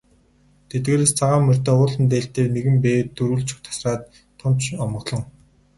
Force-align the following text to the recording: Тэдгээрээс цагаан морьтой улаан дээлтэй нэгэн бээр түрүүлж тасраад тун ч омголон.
Тэдгээрээс 0.69 1.11
цагаан 1.19 1.43
морьтой 1.45 1.75
улаан 1.83 2.05
дээлтэй 2.11 2.45
нэгэн 2.53 2.77
бээр 2.83 3.05
түрүүлж 3.17 3.49
тасраад 3.65 4.01
тун 4.39 4.53
ч 4.61 4.63
омголон. 4.83 5.23